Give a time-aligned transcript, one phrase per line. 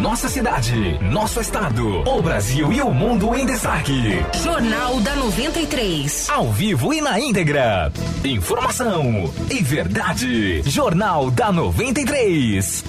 [0.00, 4.24] Nossa cidade, nosso estado, o Brasil e o mundo em destaque.
[4.42, 6.30] Jornal da 93.
[6.30, 7.92] Ao vivo e na íntegra.
[8.24, 10.62] Informação e verdade.
[10.62, 12.82] Jornal da 93.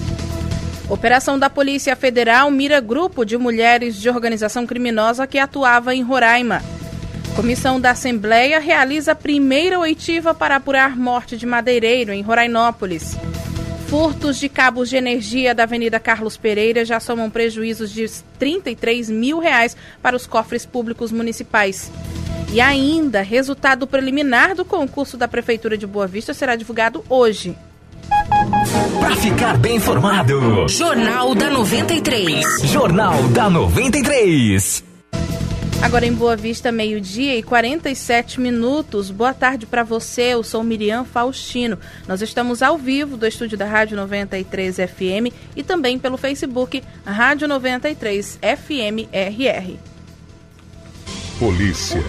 [0.88, 6.62] Operação da Polícia Federal mira grupo de mulheres de organização criminosa que atuava em Roraima.
[7.36, 13.18] Comissão da Assembleia realiza a primeira oitiva para apurar morte de madeireiro em Rorainópolis.
[13.92, 19.38] Furtos de cabos de energia da Avenida Carlos Pereira já somam prejuízos de 33 mil
[19.38, 21.92] reais para os cofres públicos municipais.
[22.50, 27.54] E ainda, resultado preliminar do concurso da Prefeitura de Boa Vista será divulgado hoje.
[28.98, 32.62] Para ficar bem informado, Jornal da 93.
[32.62, 34.91] Jornal da 93.
[35.82, 39.10] Agora em Boa Vista, meio-dia e 47 minutos.
[39.10, 40.34] Boa tarde para você.
[40.34, 41.76] Eu sou Miriam Faustino.
[42.06, 47.48] Nós estamos ao vivo do estúdio da Rádio 93 FM e também pelo Facebook Rádio
[47.48, 49.76] 93 FM RR.
[51.36, 52.00] Polícia.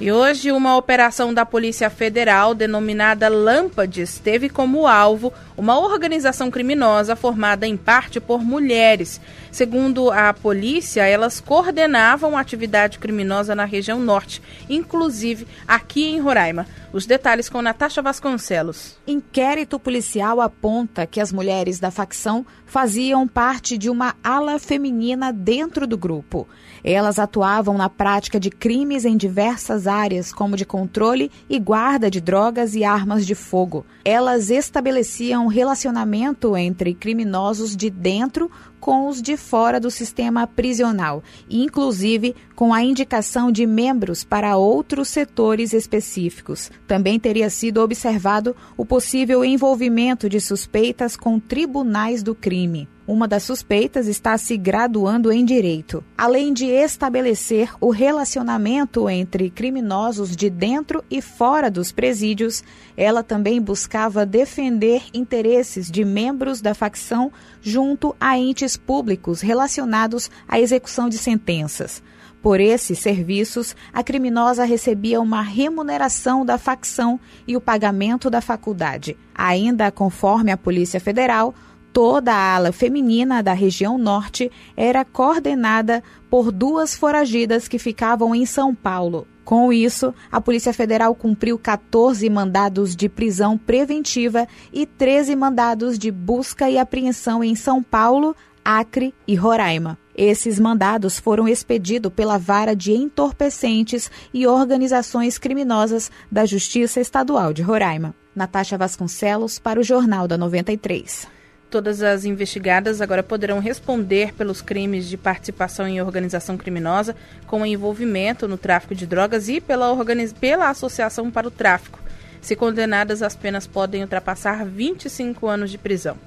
[0.00, 7.16] E hoje, uma operação da Polícia Federal, denominada Lâmpades, teve como alvo uma organização criminosa
[7.16, 9.20] formada em parte por mulheres.
[9.50, 16.64] Segundo a polícia, elas coordenavam atividade criminosa na região norte, inclusive aqui em Roraima.
[16.92, 18.96] Os detalhes com Natasha Vasconcelos.
[19.06, 25.86] Inquérito policial aponta que as mulheres da facção faziam parte de uma ala feminina dentro
[25.86, 26.46] do grupo.
[26.84, 32.20] Elas atuavam na prática de crimes em diversas áreas, como de controle e guarda de
[32.20, 33.84] drogas e armas de fogo.
[34.04, 38.50] Elas estabeleciam um relacionamento entre criminosos de dentro
[38.88, 45.08] com os de fora do sistema prisional, inclusive com a indicação de membros para outros
[45.10, 46.70] setores específicos.
[46.86, 52.88] Também teria sido observado o possível envolvimento de suspeitas com tribunais do crime.
[53.08, 56.04] Uma das suspeitas está se graduando em direito.
[56.16, 62.62] Além de estabelecer o relacionamento entre criminosos de dentro e fora dos presídios,
[62.94, 67.32] ela também buscava defender interesses de membros da facção
[67.62, 72.02] junto a entes públicos relacionados à execução de sentenças.
[72.40, 79.16] Por esses serviços, a criminosa recebia uma remuneração da facção e o pagamento da faculdade.
[79.34, 81.52] Ainda conforme a Polícia Federal,
[81.92, 88.46] toda a ala feminina da região norte era coordenada por duas foragidas que ficavam em
[88.46, 89.26] São Paulo.
[89.44, 96.10] Com isso, a Polícia Federal cumpriu 14 mandados de prisão preventiva e 13 mandados de
[96.10, 98.36] busca e apreensão em São Paulo,
[98.70, 99.96] Acre e Roraima.
[100.14, 107.62] Esses mandados foram expedidos pela Vara de Entorpecentes e Organizações Criminosas da Justiça Estadual de
[107.62, 108.14] Roraima.
[108.36, 111.26] Natasha Vasconcelos para o Jornal da 93.
[111.70, 118.46] Todas as investigadas agora poderão responder pelos crimes de participação em organização criminosa com envolvimento
[118.46, 120.34] no tráfico de drogas e pela, organiz...
[120.34, 121.98] pela associação para o tráfico.
[122.42, 126.18] Se condenadas, as penas podem ultrapassar 25 anos de prisão.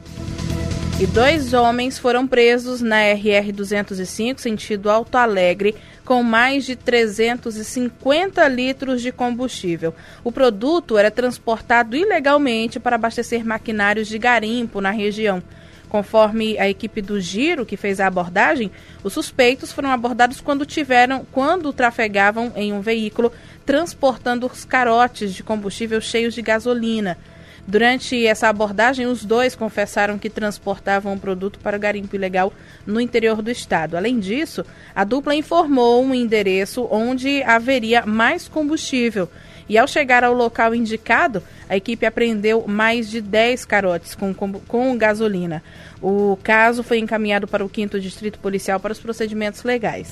[1.02, 5.76] E dois homens foram presos na RR 205, sentido Alto Alegre,
[6.06, 9.96] com mais de 350 litros de combustível.
[10.24, 15.42] O produto era transportado ilegalmente para abastecer maquinários de garimpo na região.
[15.90, 18.70] Conforme a equipe do Giro, que fez a abordagem,
[19.04, 23.34] os suspeitos foram abordados quando tiveram, quando trafegavam em um veículo
[23.66, 27.18] transportando os carotes de combustível cheios de gasolina.
[27.68, 32.52] Durante essa abordagem, os dois confessaram que transportavam o produto para o garimpo ilegal
[32.86, 33.96] no interior do estado.
[33.96, 39.30] Além disso, a dupla informou um endereço onde haveria mais combustível.
[39.70, 44.52] E ao chegar ao local indicado, a equipe apreendeu mais de 10 carotes com, com,
[44.54, 45.64] com gasolina.
[46.02, 50.10] O caso foi encaminhado para o 5 Distrito Policial para os procedimentos legais.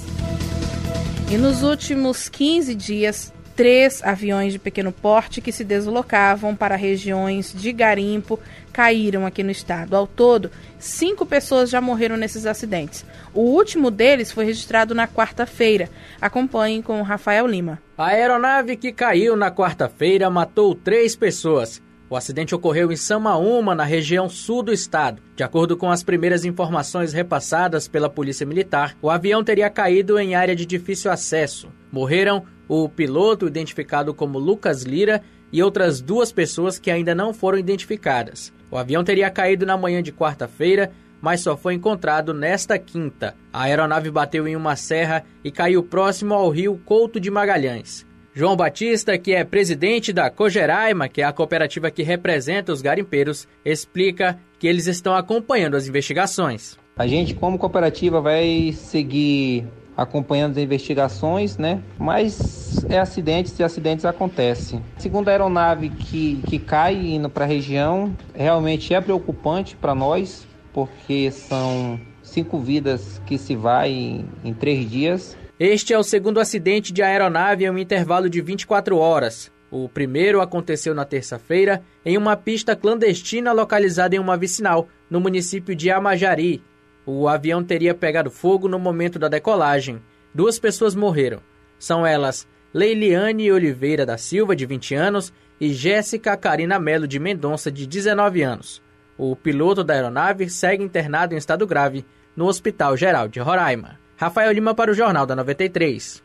[1.29, 7.53] E nos últimos 15 dias, três aviões de pequeno porte que se deslocavam para regiões
[7.53, 8.39] de garimpo
[8.71, 9.97] caíram aqui no estado.
[9.97, 13.05] Ao todo, cinco pessoas já morreram nesses acidentes.
[13.33, 15.89] O último deles foi registrado na quarta-feira.
[16.21, 17.81] Acompanhem com Rafael Lima.
[17.97, 21.81] A aeronave que caiu na quarta-feira matou três pessoas.
[22.09, 25.21] O acidente ocorreu em Samaúma, na região sul do estado.
[25.35, 30.33] De acordo com as primeiras informações repassadas pela Polícia Militar, o avião teria caído em
[30.33, 31.67] área de difícil acesso.
[31.91, 35.21] Morreram o piloto, identificado como Lucas Lira,
[35.51, 38.53] e outras duas pessoas que ainda não foram identificadas.
[38.69, 43.35] O avião teria caído na manhã de quarta-feira, mas só foi encontrado nesta quinta.
[43.51, 48.07] A aeronave bateu em uma serra e caiu próximo ao rio Couto de Magalhães.
[48.31, 53.47] João Batista, que é presidente da Cogeraima, que é a cooperativa que representa os garimpeiros,
[53.65, 56.77] explica que eles estão acompanhando as investigações.
[56.95, 59.65] A gente, como cooperativa, vai seguir
[60.01, 61.81] acompanhando as investigações, né?
[61.97, 64.81] Mas é acidentes e acidentes acontecem.
[64.97, 70.47] Segundo a aeronave que, que cai indo para a região, realmente é preocupante para nós,
[70.73, 75.37] porque são cinco vidas que se vai em, em três dias.
[75.59, 79.51] Este é o segundo acidente de aeronave em um intervalo de 24 horas.
[79.71, 85.75] O primeiro aconteceu na terça-feira em uma pista clandestina localizada em uma vicinal, no município
[85.75, 86.63] de Amajari.
[87.11, 89.99] O avião teria pegado fogo no momento da decolagem.
[90.31, 91.39] Duas pessoas morreram.
[91.79, 97.71] São elas Leiliane Oliveira da Silva, de 20 anos, e Jéssica Karina Melo de Mendonça,
[97.71, 98.79] de 19 anos.
[99.17, 103.99] O piloto da aeronave segue internado em estado grave no Hospital Geral de Roraima.
[104.15, 106.21] Rafael Lima para o Jornal da 93.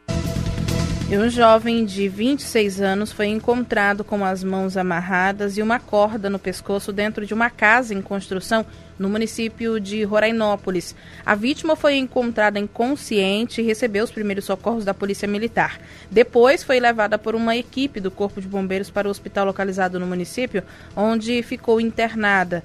[1.07, 6.31] E um jovem de 26 anos foi encontrado com as mãos amarradas e uma corda
[6.31, 8.65] no pescoço dentro de uma casa em construção
[8.99, 10.97] no município de Rorainópolis.
[11.25, 15.79] A vítima foi encontrada inconsciente e recebeu os primeiros socorros da Polícia Militar.
[16.11, 20.07] Depois foi levada por uma equipe do Corpo de Bombeiros para o hospital localizado no
[20.07, 20.63] município,
[20.97, 22.65] onde ficou internada.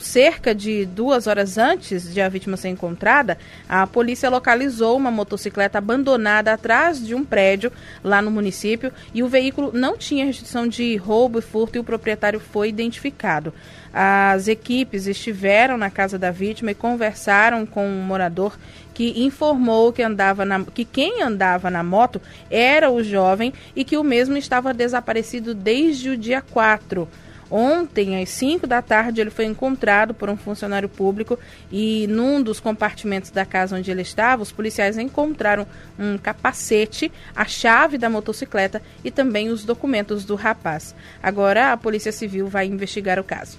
[0.00, 3.38] Cerca de duas horas antes de a vítima ser encontrada,
[3.68, 7.70] a polícia localizou uma motocicleta abandonada atrás de um prédio
[8.02, 11.84] lá no município e o veículo não tinha restrição de roubo e furto e o
[11.84, 13.54] proprietário foi identificado.
[13.94, 18.58] As equipes estiveram na casa da vítima e conversaram com um morador
[18.92, 22.20] que informou que, andava na, que quem andava na moto
[22.50, 27.08] era o jovem e que o mesmo estava desaparecido desde o dia 4.
[27.50, 31.38] Ontem, às 5 da tarde, ele foi encontrado por um funcionário público
[31.70, 35.66] e num dos compartimentos da casa onde ele estava, os policiais encontraram
[35.98, 40.94] um capacete, a chave da motocicleta e também os documentos do rapaz.
[41.22, 43.58] Agora, a Polícia Civil vai investigar o caso.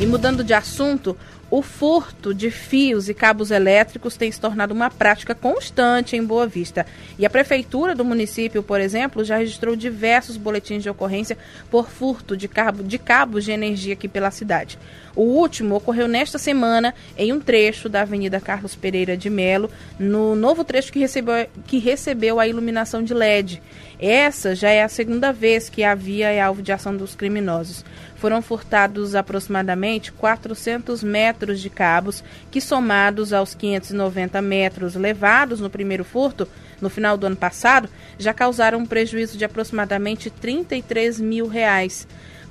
[0.00, 1.16] E mudando de assunto,
[1.50, 6.46] o furto de fios e cabos elétricos tem se tornado uma prática constante em Boa
[6.46, 6.86] Vista.
[7.18, 11.38] E a prefeitura do município, por exemplo, já registrou diversos boletins de ocorrência
[11.70, 14.78] por furto de, cabo, de cabos de energia aqui pela cidade.
[15.16, 20.36] O último ocorreu nesta semana em um trecho da Avenida Carlos Pereira de Melo, no
[20.36, 23.60] novo trecho que recebeu, que recebeu a iluminação de LED.
[24.00, 27.84] Essa já é a segunda vez que a via é alvo de ação dos criminosos.
[28.14, 36.04] Foram furtados aproximadamente 400 metros de cabos, que somados aos 590 metros levados no primeiro
[36.04, 36.46] furto,
[36.80, 42.06] no final do ano passado, já causaram um prejuízo de aproximadamente 33 mil reais.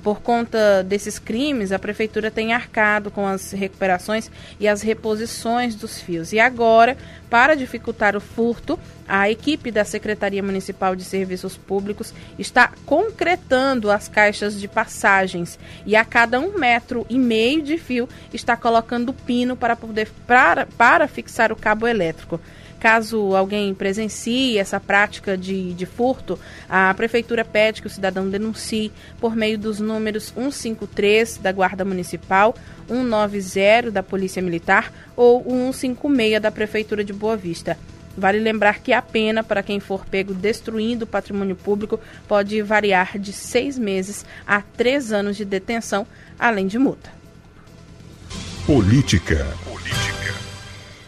[0.08, 6.00] Por conta desses crimes, a prefeitura tem arcado com as recuperações e as reposições dos
[6.00, 6.32] fios.
[6.32, 6.96] E agora,
[7.28, 14.08] para dificultar o furto, a equipe da Secretaria Municipal de Serviços Públicos está concretando as
[14.08, 19.58] caixas de passagens e a cada um metro e meio de fio está colocando pino
[19.58, 22.40] para poder para, para fixar o cabo elétrico.
[22.78, 26.38] Caso alguém presencie essa prática de, de furto,
[26.68, 32.54] a Prefeitura pede que o cidadão denuncie por meio dos números 153 da Guarda Municipal,
[32.86, 35.42] 190 da Polícia Militar ou
[35.72, 37.76] 156 da Prefeitura de Boa Vista.
[38.16, 43.16] Vale lembrar que a pena para quem for pego destruindo o patrimônio público pode variar
[43.18, 47.12] de seis meses a três anos de detenção, além de multa.
[48.66, 49.46] Política.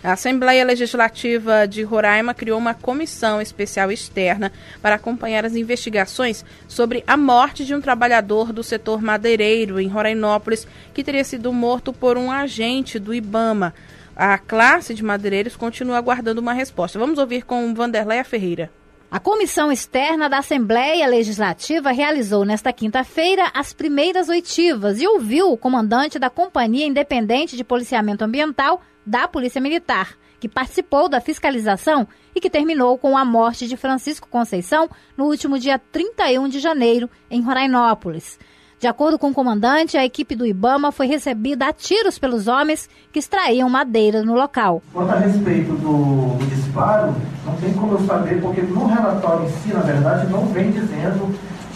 [0.02, 7.04] A Assembleia Legislativa de Roraima criou uma comissão especial externa para acompanhar as investigações sobre
[7.07, 12.16] a morte de um trabalhador do setor madeireiro em Rorainópolis que teria sido morto por
[12.16, 13.75] um agente do IBAMA.
[14.16, 16.99] A classe de madeireiros continua aguardando uma resposta.
[16.99, 18.71] Vamos ouvir com Vanderleia Ferreira.
[19.11, 25.59] A comissão externa da Assembleia Legislativa realizou nesta quinta-feira as primeiras oitivas e ouviu o
[25.59, 32.40] comandante da Companhia Independente de Policiamento Ambiental, da Polícia Militar, que participou da fiscalização e
[32.40, 37.42] que terminou com a morte de Francisco Conceição no último dia 31 de janeiro, em
[37.42, 38.38] Rorainópolis.
[38.80, 42.88] De acordo com o comandante, a equipe do Ibama foi recebida a tiros pelos homens
[43.12, 44.83] que extraíam madeira no local.
[44.90, 47.14] Quanto a respeito do, disparo,
[47.45, 51.30] não tem como eu saber, porque no relatório em si, na verdade, não vem dizendo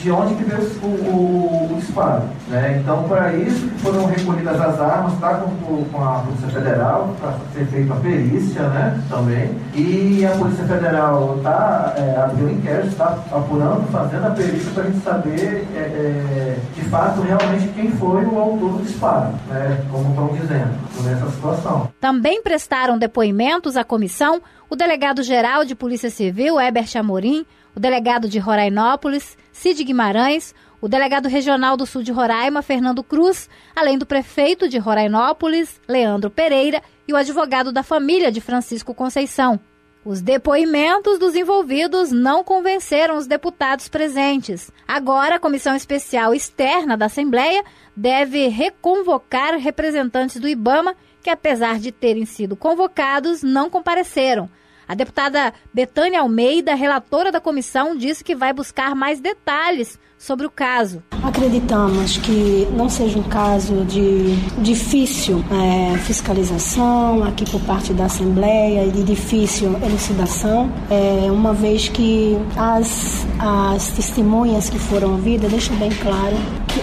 [0.05, 2.25] de onde que veio o, o, o disparo.
[2.49, 2.79] Né?
[2.79, 7.65] Então, para isso foram recolhidas as armas, está com, com a Polícia Federal, para ser
[7.71, 9.03] feita a perícia né?
[9.09, 9.57] também.
[9.75, 14.83] E a Polícia Federal está é, abriu um inquérito, está apurando, fazendo a perícia para
[14.83, 19.83] a gente saber é, é, de fato realmente quem foi o autor do disparo, né?
[19.91, 21.89] como estão dizendo, nessa situação.
[21.99, 28.39] Também prestaram depoimentos à comissão o delegado-geral de Polícia Civil, Herbert Amorim, o delegado de
[28.39, 34.69] Rorainópolis, Cid Guimarães, o delegado regional do sul de Roraima, Fernando Cruz, além do prefeito
[34.69, 39.59] de Rorainópolis, Leandro Pereira, e o advogado da família de Francisco Conceição.
[40.05, 44.71] Os depoimentos dos envolvidos não convenceram os deputados presentes.
[44.87, 47.65] Agora, a comissão especial externa da Assembleia
[47.97, 54.51] deve reconvocar representantes do IBAMA que, apesar de terem sido convocados, não compareceram.
[54.87, 60.51] A deputada Betânia Almeida, relatora da comissão, disse que vai buscar mais detalhes sobre o
[60.51, 61.03] caso.
[61.23, 68.87] Acreditamos que não seja um caso de difícil é, fiscalização aqui por parte da Assembleia
[68.87, 75.77] e de difícil elucidação, é, uma vez que as, as testemunhas que foram ouvidas deixam
[75.77, 76.37] bem claro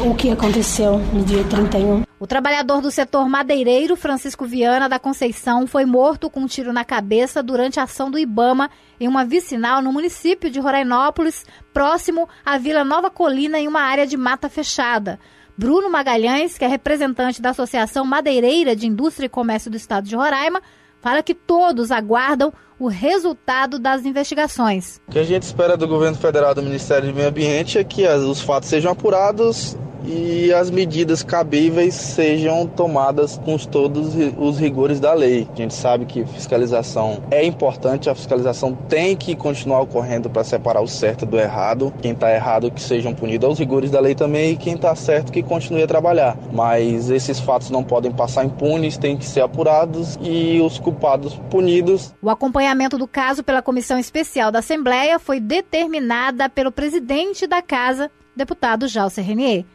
[0.05, 2.10] o que aconteceu no dia 31.
[2.21, 6.85] O trabalhador do setor madeireiro, Francisco Viana da Conceição, foi morto com um tiro na
[6.85, 12.59] cabeça durante a ação do Ibama em uma vicinal no município de Rorainópolis, próximo à
[12.59, 15.19] Vila Nova Colina, em uma área de mata fechada.
[15.57, 20.15] Bruno Magalhães, que é representante da Associação Madeireira de Indústria e Comércio do Estado de
[20.15, 20.61] Roraima,
[21.01, 24.99] fala que todos aguardam o resultado das investigações.
[25.07, 28.07] O que a gente espera do governo federal do Ministério do Meio Ambiente é que
[28.07, 35.13] os fatos sejam apurados e as medidas cabíveis sejam tomadas com todos os rigores da
[35.13, 35.47] lei.
[35.53, 40.81] A gente sabe que fiscalização é importante, a fiscalização tem que continuar ocorrendo para separar
[40.81, 41.93] o certo do errado.
[42.01, 45.31] Quem está errado que sejam punidos aos rigores da lei também e quem está certo
[45.31, 46.37] que continue a trabalhar.
[46.51, 52.13] Mas esses fatos não podem passar impunes, têm que ser apurados e os culpados punidos.
[52.21, 58.09] O acompanhamento do caso pela Comissão Especial da Assembleia foi determinada pelo presidente da Casa,
[58.35, 59.65] deputado Jalcer Renier.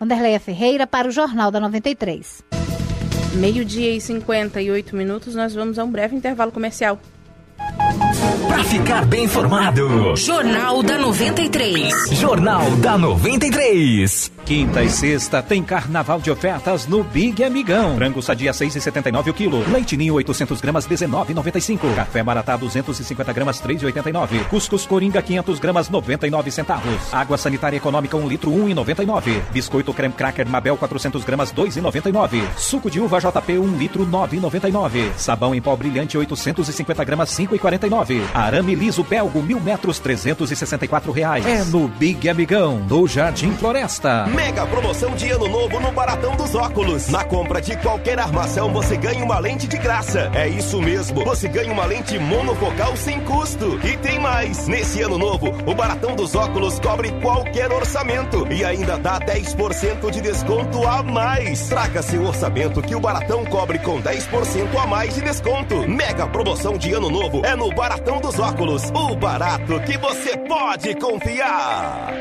[0.00, 2.42] Vanderleia Ferreira para o Jornal da 93.
[3.34, 6.98] Meio-dia e 58 minutos, nós vamos a um breve intervalo comercial.
[8.48, 10.16] Para ficar bem informado.
[10.16, 11.92] Jornal da 93.
[12.12, 14.32] Jornal da 93.
[14.46, 17.96] Quinta e sexta tem carnaval de ofertas no Big Amigão.
[17.96, 19.64] Frango sadia 6,79 o quilo.
[19.72, 21.94] Leite ninho 800 gramas 19,95.
[21.96, 24.44] Café maratá 250 gramas 3,89.
[24.48, 27.12] Cuscuz coringa 500 gramas 99 centavos.
[27.12, 29.42] Água sanitária econômica 1 litro 1,99.
[29.52, 32.40] Biscoito creme cracker Mabel 400 gramas 2,99.
[32.56, 35.10] Suco de uva JP 1 litro 9,99.
[35.16, 38.15] Sabão em pó brilhante 850 gramas 5,49.
[38.32, 41.46] Arame liso belgo 1000 metros 364 reais.
[41.46, 44.26] É no Big Amigão, do Jardim Floresta.
[44.26, 47.08] Mega promoção de ano novo no Baratão dos Óculos.
[47.08, 50.30] Na compra de qualquer armação, você ganha uma lente de graça.
[50.34, 53.80] É isso mesmo, você ganha uma lente monofocal sem custo.
[53.84, 54.68] E tem mais.
[54.68, 60.20] Nesse ano novo, o Baratão dos Óculos cobre qualquer orçamento e ainda dá 10% de
[60.20, 61.68] desconto a mais.
[61.68, 65.88] Traga seu orçamento que o Baratão cobre com 10% a mais de desconto.
[65.88, 68.82] Mega promoção de ano novo é no Baratão dos Óculos.
[68.90, 72.12] O barato que você pode confiar.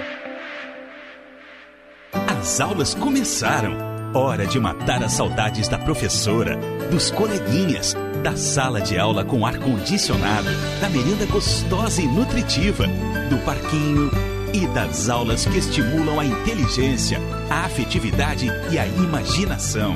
[2.39, 3.95] As aulas começaram.
[4.13, 6.57] Hora de matar as saudades da professora,
[6.89, 10.47] dos coleguinhas, da sala de aula com ar condicionado,
[10.79, 12.85] da merenda gostosa e nutritiva,
[13.29, 14.09] do parquinho
[14.53, 19.95] e das aulas que estimulam a inteligência, a afetividade e a imaginação.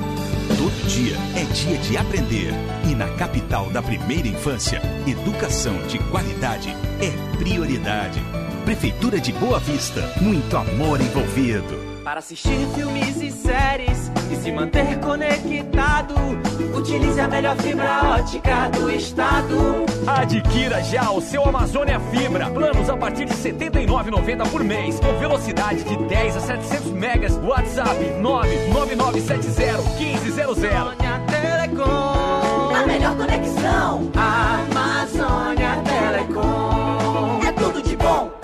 [0.58, 2.54] Todo dia é dia de aprender
[2.90, 6.70] e na capital da primeira infância, educação de qualidade
[7.02, 8.22] é prioridade.
[8.66, 11.89] Prefeitura de Boa Vista, muito amor envolvido.
[12.10, 16.16] Para assistir filmes e séries e se manter conectado,
[16.76, 19.86] utilize a melhor fibra ótica do estado.
[20.08, 22.50] Adquira já o seu Amazônia Fibra.
[22.50, 27.40] Planos a partir de R$ 79,90 por mês, com velocidade de 10 a 700 megas.
[27.44, 32.76] WhatsApp 99970 Amazônia Telecom.
[32.76, 34.12] A melhor conexão.
[34.16, 37.40] Amazônia Telecom.
[37.48, 38.39] É tudo de bom.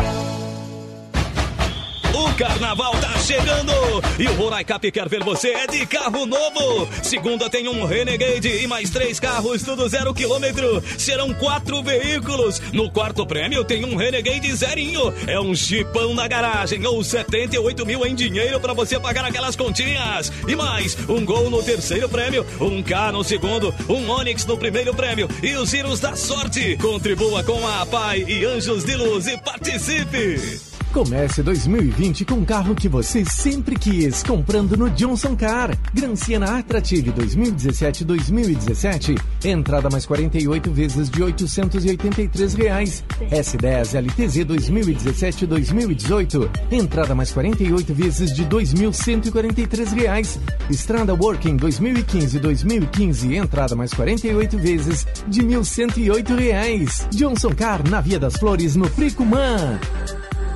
[2.38, 3.72] Carnaval tá chegando
[4.20, 6.88] e o Roraicap quer ver você é de carro novo.
[7.02, 10.84] Segunda tem um Renegade e mais três carros, tudo zero quilômetro.
[10.98, 12.60] Serão quatro veículos.
[12.74, 15.14] No quarto prêmio tem um Renegade zerinho.
[15.28, 20.30] É um chipão na garagem ou 78 mil em dinheiro para você pagar aquelas continhas.
[20.46, 24.94] E mais, um gol no terceiro prêmio, um K no segundo, um Onix no primeiro
[24.94, 26.76] prêmio e os giros da sorte.
[26.82, 30.75] Contribua com a Pai e Anjos de Luz e participe.
[30.96, 35.78] Comece 2020 com o carro que você sempre quis, comprando no Johnson Car.
[35.94, 43.04] Gran Siena Attractive 2017-2017, entrada mais 48 vezes de 883 reais.
[43.30, 50.40] S10 LTZ 2017-2018, entrada mais 48 vezes de 2.143 reais.
[50.70, 57.06] Estrada Working 2015-2015, entrada mais 48 vezes de 1.108 reais.
[57.12, 59.78] Johnson Car na Via das Flores, no Fricumã.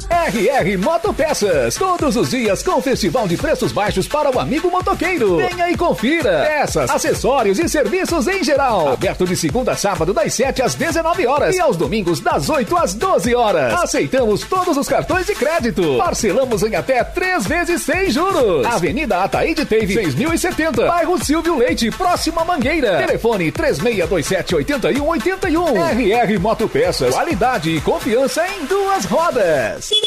[0.09, 1.75] RR Motopeças.
[1.75, 5.37] Todos os dias com festival de preços baixos para o amigo motoqueiro.
[5.37, 6.45] Venha e confira.
[6.47, 8.89] Peças, acessórios e serviços em geral.
[8.93, 12.75] Aberto de segunda a sábado das 7 às 19 horas e aos domingos das 8
[12.77, 13.73] às 12 horas.
[13.83, 15.97] Aceitamos todos os cartões de crédito.
[15.97, 18.65] Parcelamos em até três vezes sem juros.
[18.65, 20.87] Avenida Ataíde Teve 6070.
[20.87, 22.97] Bairro Silvio Leite, próxima Mangueira.
[22.97, 25.75] Telefone 3627 8181.
[25.75, 27.13] RR Motopeças.
[27.13, 29.98] Qualidade e confiança em duas rodas.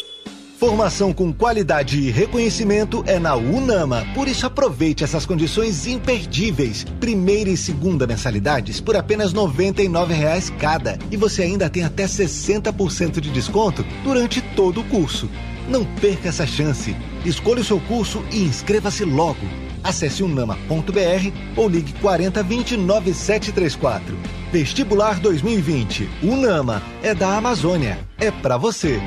[0.62, 4.06] Formação com qualidade e reconhecimento é na Unama.
[4.14, 6.84] Por isso aproveite essas condições imperdíveis.
[7.00, 11.00] Primeira e segunda mensalidades por apenas R$ 99,00 cada.
[11.10, 15.28] E você ainda tem até 60% de desconto durante todo o curso.
[15.68, 16.94] Não perca essa chance.
[17.24, 19.44] Escolha o seu curso e inscreva-se logo.
[19.82, 24.16] Acesse unama.br ou ligue 4020 9734.
[24.52, 26.08] Vestibular 2020.
[26.22, 27.98] Unama é da Amazônia.
[28.16, 29.00] É para você.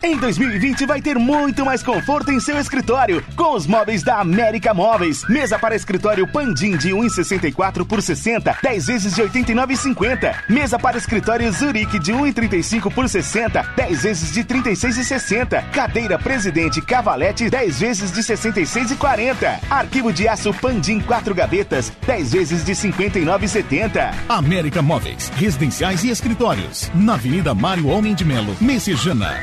[0.00, 4.72] Em 2020 vai ter muito mais conforto em seu escritório com os móveis da América
[4.72, 5.24] Móveis.
[5.28, 10.34] Mesa para escritório Pandim de 1,64 por 60, 10 vezes de 89,50.
[10.48, 15.68] Mesa para escritório Zurique de 1,35 por 60, 10 vezes de 36,60.
[15.70, 19.58] Cadeira Presidente Cavalete 10 vezes de 66,40.
[19.68, 24.14] Arquivo de aço Pandim 4 gavetas 10 vezes de 59,70.
[24.28, 26.88] América Móveis, residenciais e escritórios.
[26.94, 29.36] Na Avenida Mário Homem de Melo, Messejana.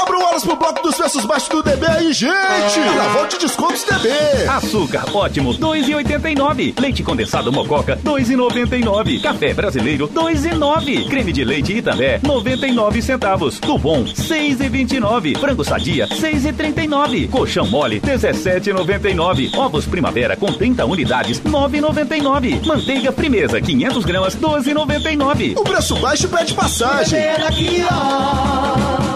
[0.00, 2.32] Abra o alas pro bloco dos preços baixos do DB aí, gente!
[2.74, 4.08] Carnaval de descontos DB!
[4.48, 6.80] Açúcar ótimo, 2,89.
[6.80, 9.20] Leite condensado Mococa, 2,99.
[9.22, 11.08] Café brasileiro, 2,9.
[11.08, 13.58] Creme de leite Italé, 99 centavos.
[13.60, 15.38] Bom, 6,29.
[15.38, 17.30] Frango sadia, 6,39.
[17.30, 19.56] Colchão mole, 17,99.
[19.56, 22.66] Ovos primavera com 30 unidades, 9,99.
[22.66, 25.56] Manteiga frimeza, 500 gramas, 12,99.
[25.56, 27.20] O preço baixo pede passagem.
[27.52, 29.11] Siga,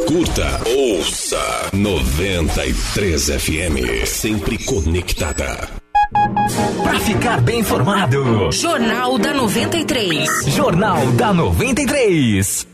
[0.00, 5.68] curta, ouça 93 FM, sempre conectada.
[6.82, 10.46] Pra ficar bem informado, Jornal da 93.
[10.46, 12.66] Jornal da 93.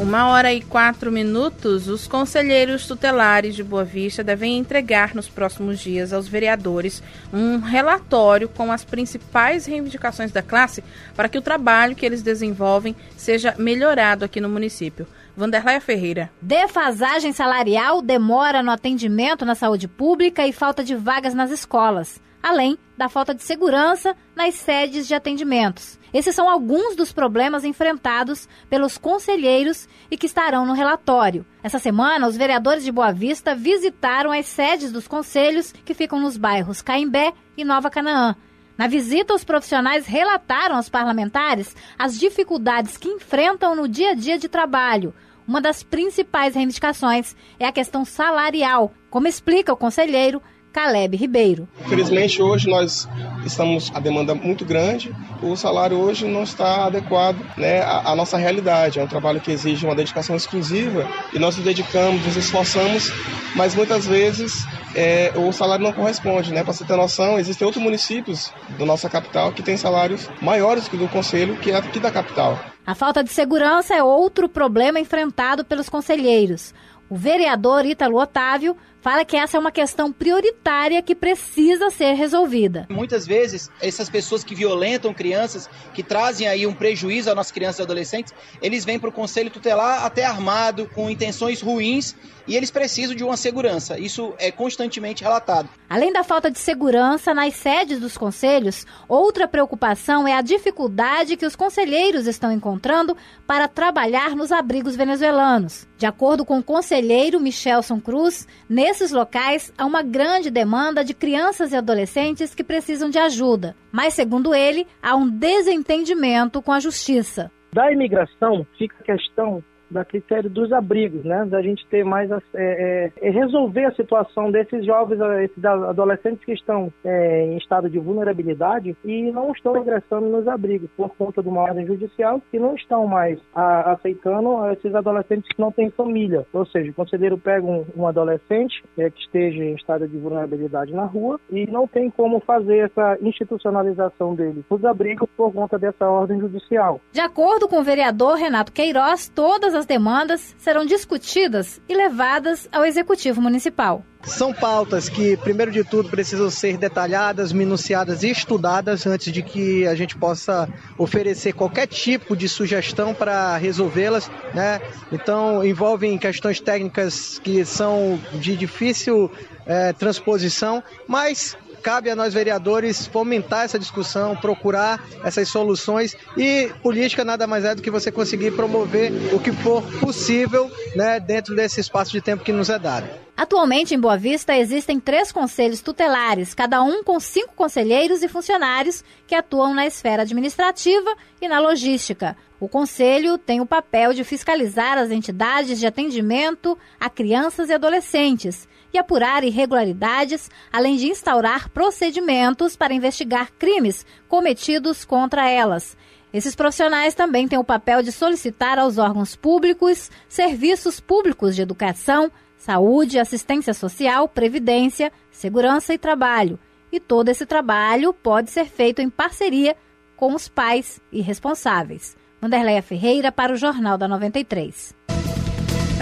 [0.00, 5.78] Uma hora e quatro minutos, os conselheiros tutelares de Boa Vista devem entregar nos próximos
[5.78, 7.00] dias aos vereadores
[7.32, 10.82] um relatório com as principais reivindicações da classe
[11.14, 15.06] para que o trabalho que eles desenvolvem seja melhorado aqui no município.
[15.36, 16.30] Vanderleia Ferreira.
[16.40, 22.78] Defasagem salarial, demora no atendimento na saúde pública e falta de vagas nas escolas, além
[22.96, 25.98] da falta de segurança nas sedes de atendimentos.
[26.12, 31.46] Esses são alguns dos problemas enfrentados pelos conselheiros e que estarão no relatório.
[31.62, 36.36] Essa semana, os vereadores de Boa Vista visitaram as sedes dos conselhos que ficam nos
[36.36, 38.36] bairros Caimbé e Nova Canaã.
[38.82, 44.36] Na visita, os profissionais relataram aos parlamentares as dificuldades que enfrentam no dia a dia
[44.36, 45.14] de trabalho.
[45.46, 50.42] Uma das principais reivindicações é a questão salarial, como explica o conselheiro
[50.72, 51.68] Caleb Ribeiro.
[51.84, 53.08] Infelizmente, hoje nós
[53.44, 58.36] estamos a demanda muito grande, o salário hoje não está adequado né, à, à, nossa
[58.36, 58.98] realidade.
[58.98, 63.12] É um trabalho que exige uma dedicação exclusiva e nós nos dedicamos, nos esforçamos,
[63.54, 66.52] mas muitas vezes é, o salário não corresponde.
[66.52, 66.62] Né?
[66.62, 70.96] Para você ter noção, existem outros municípios da nossa capital que têm salários maiores que
[70.96, 72.58] o do conselho, que é aqui da capital.
[72.86, 76.74] A falta de segurança é outro problema enfrentado pelos conselheiros.
[77.08, 82.86] O vereador Ítalo Otávio fala que essa é uma questão prioritária que precisa ser resolvida.
[82.88, 87.80] Muitas vezes, essas pessoas que violentam crianças, que trazem aí um prejuízo às nossas crianças
[87.80, 92.14] e adolescentes, eles vêm para o conselho tutelar até armado, com intenções ruins,
[92.46, 93.98] e eles precisam de uma segurança.
[93.98, 95.68] Isso é constantemente relatado.
[95.88, 101.46] Além da falta de segurança nas sedes dos conselhos, outra preocupação é a dificuldade que
[101.46, 105.86] os conselheiros estão encontrando para trabalhar nos abrigos venezuelanos.
[105.96, 108.46] De acordo com o conselheiro Michelson Cruz,
[108.92, 113.74] nesses locais há uma grande demanda de crianças e adolescentes que precisam de ajuda.
[113.90, 117.50] Mas, segundo ele, há um desentendimento com a justiça.
[117.72, 121.44] Da imigração fica a questão da critério dos abrigos, né?
[121.46, 126.52] Da gente ter mais é, é, é, resolver a situação desses jovens, esses adolescentes que
[126.52, 131.48] estão é, em estado de vulnerabilidade e não estão ingressando nos abrigos por conta de
[131.48, 136.46] uma ordem judicial e não estão mais a, aceitando esses adolescentes que não têm família.
[136.52, 140.92] Ou seja, o conselheiro pega um, um adolescente é, que esteja em estado de vulnerabilidade
[140.92, 146.08] na rua e não tem como fazer essa institucionalização dele nos abrigos por conta dessa
[146.08, 147.00] ordem judicial.
[147.12, 152.68] De acordo com o vereador Renato Queiroz, todas as Essas demandas serão discutidas e levadas
[152.70, 154.04] ao Executivo Municipal.
[154.22, 159.84] São pautas que, primeiro de tudo, precisam ser detalhadas, minuciadas e estudadas antes de que
[159.88, 164.30] a gente possa oferecer qualquer tipo de sugestão para resolvê-las.
[164.54, 164.80] Né?
[165.10, 169.32] Então, envolvem questões técnicas que são de difícil
[169.66, 177.24] é, transposição, mas cabe a nós vereadores fomentar essa discussão, procurar essas soluções e política
[177.24, 181.80] nada mais é do que você conseguir promover o que for possível né, dentro desse
[181.80, 183.08] espaço de tempo que nos é dado.
[183.36, 189.02] Atualmente, em Boa Vista, existem três conselhos tutelares, cada um com cinco conselheiros e funcionários
[189.26, 192.36] que atuam na esfera administrativa e na logística.
[192.60, 198.68] O conselho tem o papel de fiscalizar as entidades de atendimento a crianças e adolescentes
[198.92, 205.96] e apurar irregularidades, além de instaurar procedimentos para investigar crimes cometidos contra elas.
[206.32, 212.30] Esses profissionais também têm o papel de solicitar aos órgãos públicos serviços públicos de educação,
[212.56, 216.58] saúde, assistência social, previdência, segurança e trabalho.
[216.90, 219.76] E todo esse trabalho pode ser feito em parceria
[220.16, 222.16] com os pais e responsáveis.
[222.40, 224.94] Vanderleia Ferreira para o Jornal da 93.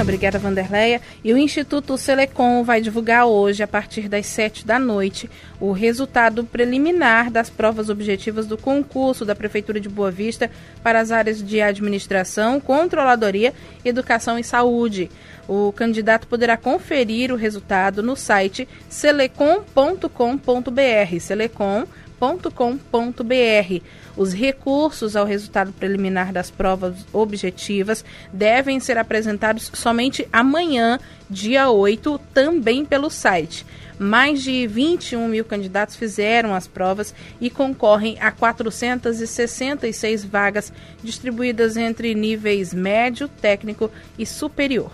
[0.01, 1.01] Obrigada, Vanderleia.
[1.23, 5.29] E o Instituto Selecom vai divulgar hoje, a partir das 7 da noite,
[5.61, 10.51] o resultado preliminar das provas objetivas do concurso da Prefeitura de Boa Vista
[10.83, 13.53] para as áreas de administração, controladoria,
[13.85, 15.11] educação e saúde.
[15.47, 21.21] O candidato poderá conferir o resultado no site selecom.com.br.
[21.21, 23.85] Selecom.com.br.
[24.21, 32.21] Os recursos ao resultado preliminar das provas objetivas devem ser apresentados somente amanhã, dia 8,
[32.35, 33.65] também pelo site.
[33.99, 40.71] Mais de 21 mil candidatos fizeram as provas e concorrem a 466 vagas
[41.03, 44.93] distribuídas entre níveis médio, técnico e superior.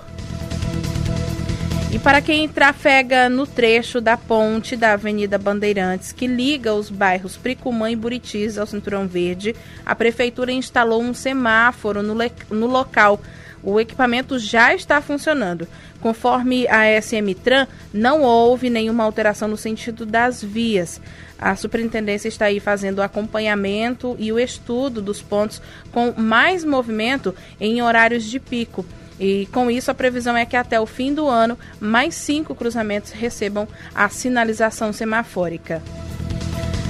[2.06, 7.90] Para quem trafega no trecho da ponte da Avenida Bandeirantes, que liga os bairros Pricumã
[7.90, 12.14] e Buritis ao Cinturão Verde, a Prefeitura instalou um semáforo no,
[12.48, 13.20] no local.
[13.60, 15.66] O equipamento já está funcionando.
[16.00, 21.00] Conforme a SM Tran, não houve nenhuma alteração no sentido das vias.
[21.36, 27.34] A superintendência está aí fazendo o acompanhamento e o estudo dos pontos com mais movimento
[27.60, 28.86] em horários de pico.
[29.18, 33.12] E com isso, a previsão é que até o fim do ano, mais cinco cruzamentos
[33.12, 35.82] recebam a sinalização semafórica.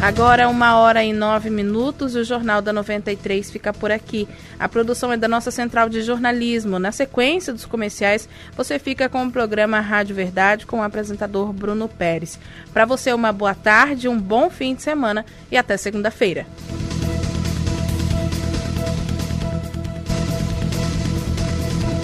[0.01, 4.29] Agora, uma hora e nove minutos, o Jornal da 93 fica por aqui.
[4.59, 6.79] A produção é da nossa central de jornalismo.
[6.79, 11.89] Na sequência dos comerciais, você fica com o programa Rádio Verdade com o apresentador Bruno
[11.89, 12.39] Pérez.
[12.75, 16.47] Para você, uma boa tarde, um bom fim de semana e até segunda-feira.